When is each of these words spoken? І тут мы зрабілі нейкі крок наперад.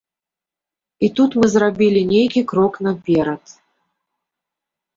І 1.07 1.09
тут 1.19 1.31
мы 1.41 1.45
зрабілі 1.57 2.01
нейкі 2.13 2.41
крок 2.55 2.73
наперад. 2.89 3.55